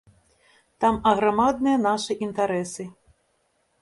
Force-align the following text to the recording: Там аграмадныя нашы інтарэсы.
Там 0.85 0.95
аграмадныя 1.11 1.77
нашы 1.87 2.19
інтарэсы. 2.29 2.83